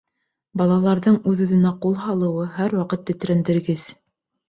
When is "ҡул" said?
1.85-2.01